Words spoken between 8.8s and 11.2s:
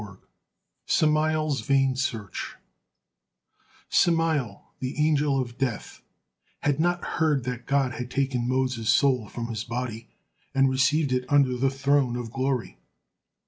soul from his body and received